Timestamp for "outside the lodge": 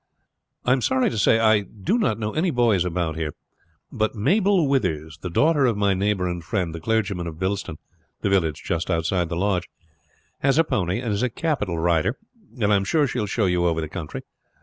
8.89-9.69